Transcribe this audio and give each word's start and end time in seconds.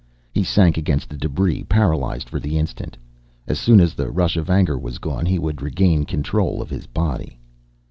He 0.33 0.43
sank 0.43 0.79
against 0.79 1.09
the 1.09 1.15
debris, 1.15 1.63
paralyzed 1.65 2.27
for 2.27 2.39
the 2.39 2.57
instant. 2.57 2.97
As 3.45 3.59
soon 3.59 3.79
as 3.79 3.93
the 3.93 4.09
rush 4.09 4.35
of 4.35 4.49
anger 4.49 4.75
was 4.79 4.97
gone 4.97 5.27
he 5.27 5.37
would 5.37 5.61
regain 5.61 6.05
control 6.05 6.59
of 6.59 6.71
his 6.71 6.87
body. 6.87 7.37